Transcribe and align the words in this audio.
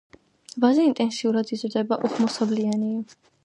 ვაზი 0.63 0.85
ინტენსიურად 0.91 1.53
იზრდება, 1.59 2.01
უხვმოსავლიანია. 2.09 3.33